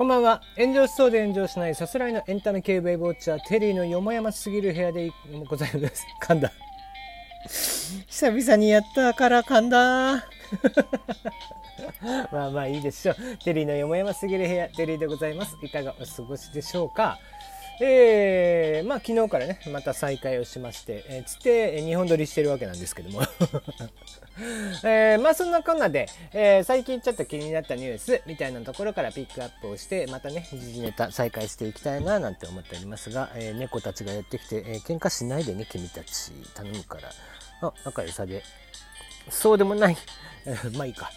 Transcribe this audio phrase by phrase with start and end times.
[0.00, 0.40] こんばんは。
[0.56, 5.12] 炎上しそうで炎上しないさすらいのエンタメ系ウェブウォッチャー、テリーのよもやますぎる部屋で
[5.46, 6.06] ございます。
[6.22, 6.50] 噛んだ。
[7.44, 10.24] 久々にやったから噛んだ。
[12.32, 13.16] まあまあいいでしょう。
[13.44, 15.54] テリーのよもやますぎる部屋、テリーでございます。
[15.62, 17.18] いかがお過ごしでしょうか。
[17.82, 23.22] えー、まあ昨日からね、また再開をしまして、えー、つって2本撮りしてるわけなんですけども
[24.84, 37.10] えー、まあそんなこんなで、えー、最近ちょっと気になったニュースみたいなところからピックアップをして、またね、時事ネタ再開していきたいななんて思っておりますが、えー、猫たちがやってきて、えー、喧嘩しないでね、君たち頼むから、
[37.62, 38.42] あ、仲良さで、
[39.30, 39.96] そうでもない。
[40.76, 41.10] まあいいか。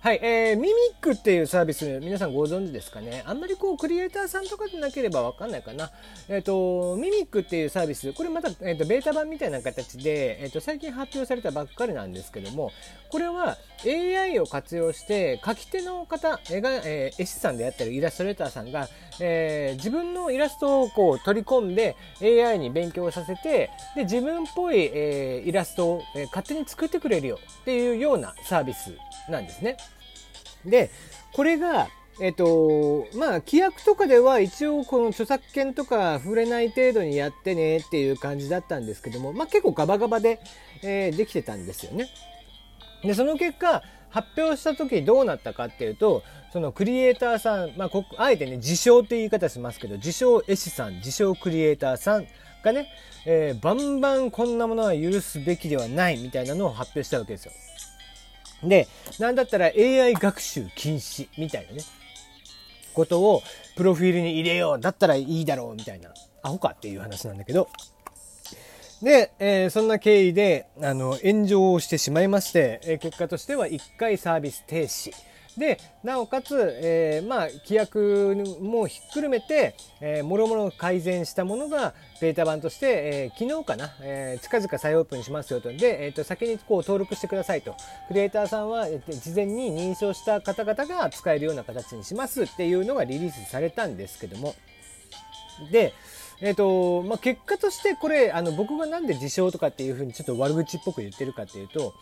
[0.00, 3.24] はい、えー、ミミックっていうサービス、皆さんご存知ですかね？
[3.26, 5.90] あんまりこう、クリエイターさんとかでなければわかんないかな。
[6.28, 12.70] えっ、ー、と、ミミックっていうサービス、これまた、えっ、ー、と、ベータ版みたいな形で、えっ、ー、と、最近発表されたばっかりなんですけども、
[13.10, 18.88] これは AI を活用して、書き手の方、絵が、えー、絵師さんであったり、イラストレーターさんが、
[19.18, 28.96] えー、自分のイラストをこう、取り込んで、AI に勉強させて、で、自分っぽい、えー、イラストを、えー、勝手に作ってくれるよっていうようなサービス
[29.28, 29.76] なんですね。
[30.68, 30.90] で、
[31.34, 31.88] これが、
[32.20, 40.40] えっと、まあ、規約とかでは一応この著作権とか触れない程度にやってねっていう感じだったんですけども、まあ結構ガバガバで、
[40.82, 42.08] えー、できてたんですよね。
[43.04, 52.26] で、その結果、発表した時どうなったかっていうと、そのクリエイターさん、まあ、こあえてね、自称って言い方しますけど、自称絵師さん、自称クリエイターさん
[52.64, 52.88] がね、
[53.26, 57.52] えー、バンバンこんなものは許すべきではないみたいなのを発表したわけですよ。
[58.62, 61.82] で、なんだったら AI 学習禁止みたいなね、
[62.94, 63.42] ことを
[63.76, 64.80] プロフィールに入れよう。
[64.80, 66.10] だったらいいだろうみたいな、
[66.42, 67.68] アホかっていう話なんだけど、
[69.02, 75.12] で、えー、そんな経緯で、あの、炎上をしてしまいまして、えー、結果としては1回サービス停止。
[75.58, 85.70] で、なおかつ、えー、まあ、規約もひっくるめて、えー、もろもろ改善したものが、ベータ版として、えー、昨日かな、えー、近々再オープンしますよと。
[85.72, 87.74] で、えっ、ー、と、先にこう登録してくださいと。
[88.06, 94.54] クリエイターさんは、えー、事前に認証した方々が使えるような形にしますっていうのがリリースされたんですけども。
[95.72, 95.92] で、
[96.40, 101.94] えっ、ー、と、まあ、結果としてこれ、あの、僕がなんで自称とかっていうふうにちょっと悪口っぽく言ってるかっていうと、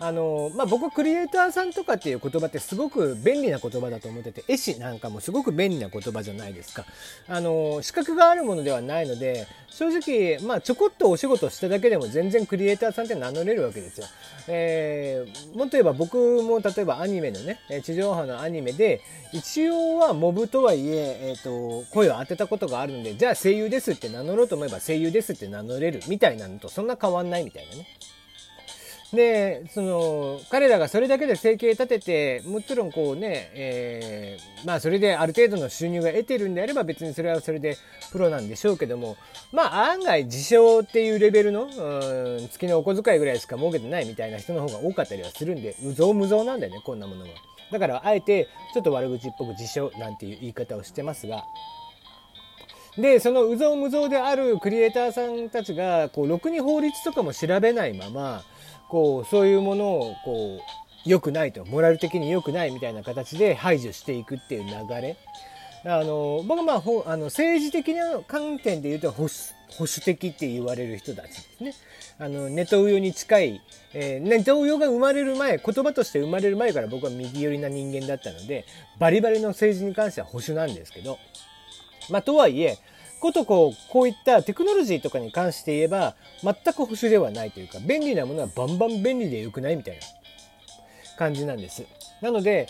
[0.00, 6.84] あの、まあ、僕はクリエイターさんとかっていう言葉ってすごく便利な言葉だと思ってて、絵師なんかもすごく便利な言葉じゃないですか。
[7.28, 14.06] あの、資格があるものではないので、正直、まあ、ちょこっとお仕事しただけでも全然クリエイターさんって名乗れるわけですよ。
[14.48, 19.00] えー、もっと言えば僕も例えばアニメのね、地上波のアニメで、
[19.32, 27.86] 一応はモブとはいえ、えっ、ー、と、声を当てたことがあるので、じゃあ声優ですって名乗ろうと思えば声優ですって名乗れるみたいなのとそんな変わんないみたいなね。
[29.14, 37.76] で、その、彼らがそれだけで生計立てて、もちろんこうね、えー、まあそれである程度の収入が得てるんであれば別にそれはそれで
[38.12, 39.16] プロなんでしょうけども、
[39.52, 47.28] まあ案外自称っていうレベルの、うん、月のお小遣いぐらいしか儲けてないみたいな人の方が多かったりはするんで、うぞうむぞうなんだよね、こんなものは。
[47.72, 51.44] だからあえてちょっと悪口っぽく自称なんていう言い方をしてますが、
[52.98, 58.44] で、そのうぞうむぞうであるクリエイターさんたちが、こう、ろくに法律とかも調べないまま、
[58.88, 65.16] こう、そういうものを、こう、良くないと、モラル的に良くないみたいな形で排除していくっていう流れ。
[65.86, 69.34] あの、僕はまあ、ほあの政治的な観点で言うと保守、
[69.76, 71.74] 保守的って言われる人たちですね。
[72.18, 73.60] あの、ネトウヨに近い、
[73.92, 78.64] えー、ネトウヨが生まれる前、言葉として生まれる前から僕は右寄りな人間だったので、
[78.98, 81.18] バリバリの政治に関しては保守なんですけど、
[82.10, 82.78] まあ、とはいえ、
[83.20, 90.02] ことこう、こういったテクノロジーとかに関して言えば、全く保守ではないというか、便利なものはバンバン便利で良くないみたいな
[91.16, 91.84] 感じなんです。
[92.20, 92.68] なので、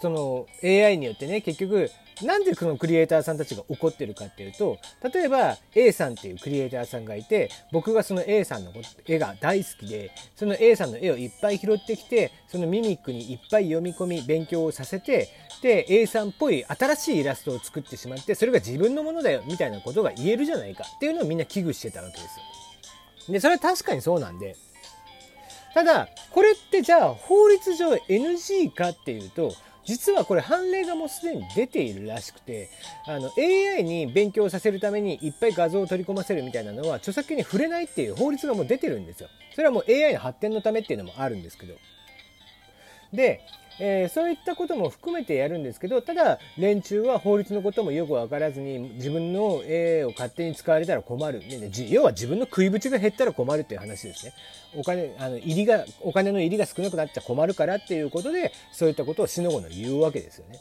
[0.00, 1.90] その AI によってね、結局、
[2.22, 4.78] なんでこのクリエイターさんたちが怒ってるかっていうと、
[5.12, 8.72] 例えば A さんっていうクリエイターさんがいて、僕がその A さんの
[9.06, 15.28] 絵が大好きで、その A さんの絵をいっぱい拾ってきて、そのミミックにいっぱい読み込み、勉強をさせて、
[15.62, 22.38] で、A さんっぽい新しいイラストを作ってしまって、それが自分のものだよ、みたいなことが言えるじゃないかっていうのをみんな危惧してたわけです
[23.28, 23.32] よ。
[23.34, 24.56] で、それは確かにそうなんで、
[25.74, 29.52] ただ、これってじゃあ法律上 NG かっていうと、
[29.86, 32.68] 実はこれ判例がもうすでに出ているらしくて、
[33.06, 39.28] あの AI に勉強させるためにいっぱい画像を取り込ませるみたいなのは著作権に触れないっていう法律がもう出てるんですよ。
[39.54, 41.74] それはもう AI の発展のためっていうのもあるんですけど。
[43.12, 43.40] で、
[43.78, 51.40] えー、そういったことも含めてやるんですけど、ただ、連中は法律のこともよくわからずに、自分の絵を勝手に使われたら困る。
[51.40, 54.32] ね、要は自分の食い縁が減ったら困るっていう話ですね。
[54.74, 60.60] お金、あの、入りが、お金の入りが少なくなっちゃ困るからっていうことで、そういったことをしのごの言うわけですよね。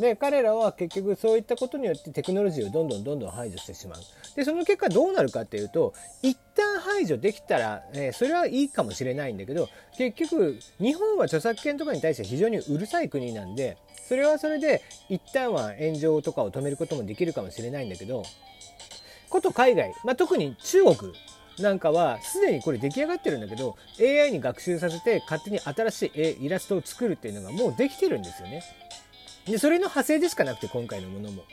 [0.00, 4.00] で彼らは結局そういったことによってテクノロジーをどんどんどんどん排除してしまう
[4.34, 5.92] でその結果どうなるかっていうと
[6.22, 13.76] 一旦排除できたら、えー、それはいいかもしれないんだけど結局日本は著作権とかに対して非常にうるさい国なんで
[14.08, 18.24] それはそれで一旦は炎上とかを止めることもできるかもしれないんだけど
[19.28, 20.96] こと海外、まあ、特に中国
[21.60, 28.62] なんかはすでにこれ出来上がってるんだけど AI に学習させて勝手に新しいイラストを作るっていうのがもうできてるんですよね。
[29.46, 31.44] でそれの派生でしかなくて今回のものも。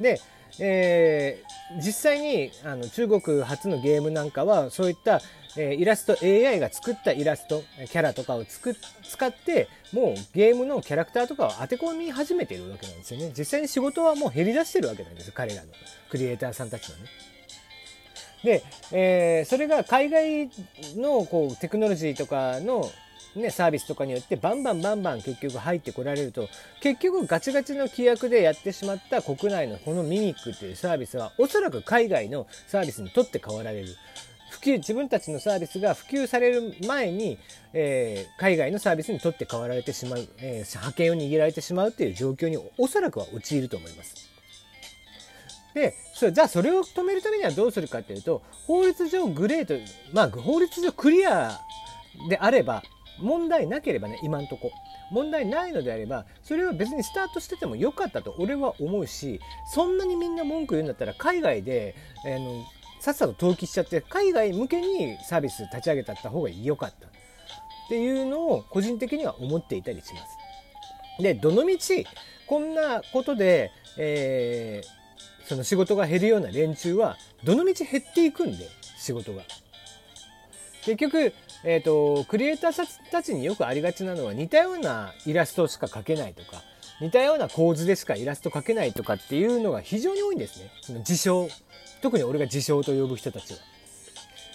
[0.00, 0.20] で、
[0.58, 5.20] えー、実際にあの中国初のゲームなんかはそういった、
[5.56, 15.68] えー、イラスト AI が作ったイラストキャラとかをつく使ってもうゲームのキャラクターとかを当て込み始めているわけなんですよね実際に仕事はもう減り出してるわけなんですよ彼らの
[16.10, 17.04] クリエイターさんたちのね。
[18.44, 20.50] で、えー、それが海外
[20.96, 22.90] のこうテクノロジーとかの
[23.34, 26.48] ね、サービスとかによってバンバンバンバン結局入ってこられると
[26.80, 33.96] 結局ガチガチの規約でやってしまった国内のこのミミックっていうサービスはおそらく海外のサービスにとって変わられる
[34.50, 37.38] 普及自分たちのサービスが普及される前に、
[37.72, 44.30] えー、海外のサービスにとって変わられてしまう、えー、覇権を握られてしまうっていう状況におそらくは陥ると思います。
[45.74, 49.74] でそじゃあそれを止めるためにはどうするかっていうと法律上グレート
[50.12, 51.58] まあ法律上クリア
[52.28, 52.82] であれば
[53.18, 54.72] 問題なければね今んとこ
[55.10, 59.40] 問題ないのであればそれは別にスタートしててもよかったと俺は思うし
[59.72, 61.94] そんなにみんな文句言うんだったら海外で、
[62.26, 62.64] えー、の
[63.00, 67.10] さっさと登記しちゃって海外向けにサービス立ち上げたった方が良かったっ
[67.88, 71.22] ていうのを個人的には思っていたりします。
[71.22, 72.06] でどのみち
[72.46, 75.02] こんなことで、えー
[75.44, 79.42] その仕事が減るような連中はどのみち減っていくんで仕事が。
[80.84, 81.32] 結局、
[81.64, 86.62] えーと、クリエイターたちによくありがちなのは似たようなイラストしか描けないとか
[87.00, 91.48] 似たような構図でしかイラスト描けないとかっていうのが非常に多いんですねその自称
[92.00, 93.58] 特に俺が自称と呼ぶ人たちは。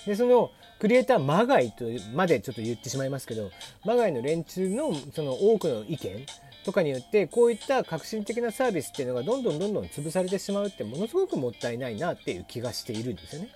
[0.06, 3.52] でそのクリエイターまがいとまでちょっと言ってしまいますけど
[3.84, 6.26] まがいの連中のその多くの意見
[6.66, 13.50] とかによってこういった革新的なサービスっていうのがどんどんどんどん潰されてしまうってものすごくもったいないなっていう気がしているんですよね。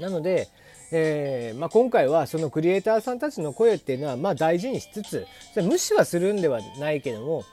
[0.00, 0.48] なので、
[0.92, 5.26] えーまあ、今回はそのクリエイターさんたちの声っていうのはま大事にしつつ
[5.56, 7.44] 無視はするんではないけども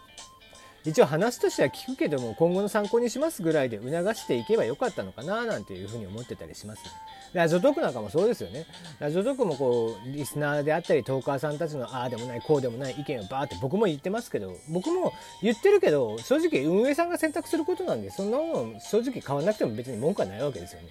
[0.85, 6.91] 一応話としては聞くけども今後の参考にしますぐらいで促していけばよかったのかななんていうふうに思ってたりしますね。
[7.33, 8.65] ラジオトークなんかもそうですよね。
[8.99, 15.11] ラジオトークもこう、リスナーであったり、トーカーさんたちのああでもない、こうでもない意見をバーって僕も言ってますけど、僕も
[15.43, 20.87] 言ってるけど、正直運営さんが選択することなんで、そんなもの正直変わんなくても別に文句はないわけですよね。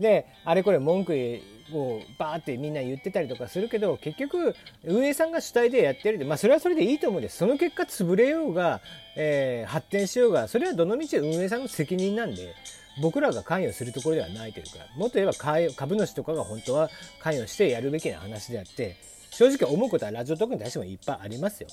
[0.00, 1.40] で、あれこれ文句
[1.72, 4.54] をバーってみんな言ってたりとかするけど、結局
[4.84, 7.38] 運営さんが主体でやってるで、まあそれはそれでいいと思うんです。
[7.38, 8.80] その結果潰れようが、
[9.16, 12.54] えー、発展しようが、それはどのみち運営さんの責任なんで、
[13.00, 15.32] 僕らが関与するところではないというかもっと言えば
[15.74, 16.90] 株主とかが本当は
[17.20, 18.96] 関与してやるべきな話であって
[19.30, 21.68] 正直思うことはラジオトークに対してもいっぱいありますよ。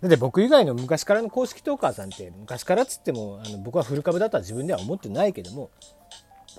[0.00, 5.70] だって僕以外の昔からの公式トーカーさんって昔からっつってもあの僕はフル株だとは自分では思ってないけども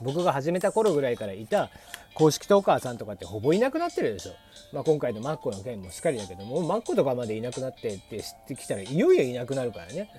[0.01, 1.69] 僕が始めた頃ぐらいからいた
[2.13, 4.33] 公式トーカーさんとかってほぼいなくなってるでしょ。
[4.73, 10.09] まあ、今回のマッコの件もしっかりだけどもマッコとかまでいなくなってって知ってきたらいよいよいなくなるからね。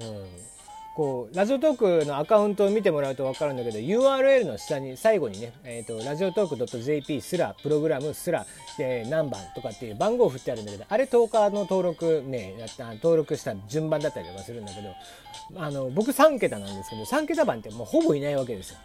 [0.00, 0.60] うん
[1.00, 8.44] こうラジオトークのアカウントを見てもらうと分かるんだけど URL の下に最後にね、えーと、ラジオトーク .jp すらプログラムすら、
[8.78, 18.78] えー、何番とかっていう番号を振ってあるんだけどあれトーカーの登録ねやった登録した順番だったりとかするんだけどあの僕3桁なんですけど3桁番ってもうほぼいないわけですよ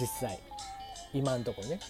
[0.00, 0.38] 実際
[1.12, 1.80] 今んとこね。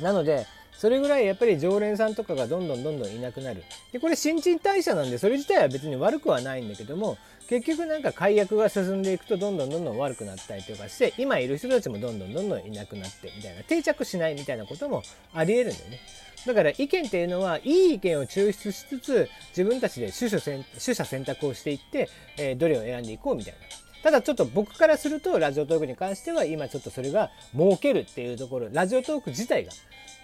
[0.00, 0.46] なので
[0.80, 3.62] それぐらいやっぱり常連さんとかがどんどんどんどんいなくなる。
[3.92, 7.18] でこれ新陳代謝なんでそれ自体は別に悪くはないんだけども
[7.50, 15.02] 結局なんか解約が進んでいくとどんどんどんどん悪くなったりとかして今いる人たちもどんどんどんどんいなくなってみたいな定着しないみたいなことも
[15.34, 16.00] ありえるんだよね。
[16.46, 23.89] だから意見っていうのはいい意見を抽出しつつ自分たちで取捨選択をしていって、えー、どれを選んでいこうみたいな。
[24.02, 29.66] ただちょっと僕からするとラジオトークに関しては今ちょっとそれが儲けるっていうところラジオトーク自体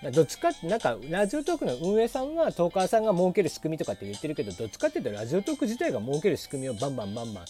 [0.03, 7.45] がどっちかってなんかラジオトークの運営さんはトーカーさんが儲ける仕組みとかって言ってるけどどっちかっていうとラジオトーク自体が儲ける仕組みをバンバンバンバン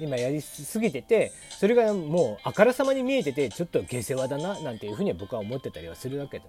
[0.00, 6.46] 今やりすぎててそれがもうあからさまに見えててちょっと下世話だななんていうふうには僕は思ってたりはするわけで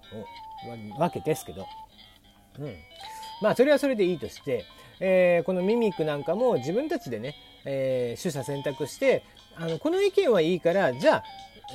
[0.88, 1.68] もわけですけど、
[2.60, 2.76] うん、
[3.42, 4.66] まあそれはそれでいいとして、
[5.02, 9.24] えー、このミミックなんかも自分たちでね、えー、取捨選択して
[9.56, 11.24] あのこの意見はいいからじゃあ、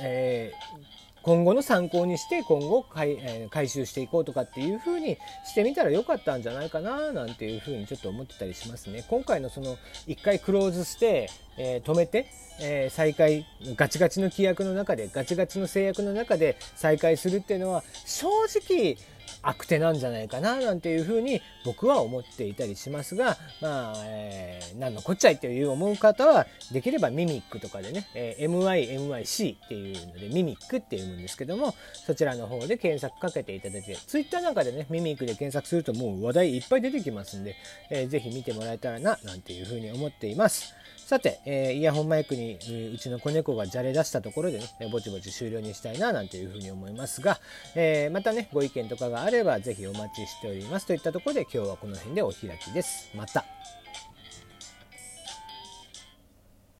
[0.01, 9.03] えー今後の参考にして今後回,、えー、回収していこうとかっていう風にしてみたらよかったんじゃないかななんていう風にちょっと思ってたりしますね。
[9.09, 9.75] 今回のその
[10.07, 12.27] 1回クローズして、えー、止めて、
[12.61, 18.95] え、再開ガチガチの規約の中でガチガチの制約の中で再開するっていうのは正直
[19.41, 37.55] 悪手なんじゃないかななんていうふうに僕は思っていたりしますがまあ、えー、何のこっちゃいっていう思う方はできればミミックとかでね、えー、MYMYC っていうのでミミックっていうんですけどもそちらの方で検索かけていただいて Twitter なんかでねミミックで検索するともう話題いっぱい出てきますんで、
[37.89, 40.73] えー、ぜひ見てもらえたらななんていうふうに思っています。
[41.07, 42.55] さて、えー、イヤホンマイクに、
[42.93, 47.39] うちの子猫がじゃれ出したところでね、ぼちぼち終了にしたいな、なんていうふうに思いますが、
[47.75, 50.85] えー、またね、ご意見とかがあれば、ぜひお待ちしております。
[50.85, 53.09] といったところで、今日はこの辺でお開きです。
[53.15, 53.45] また。